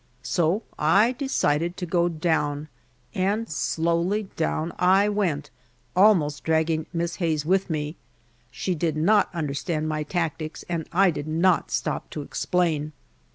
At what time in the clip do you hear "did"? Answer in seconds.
8.73-8.97, 11.11-11.27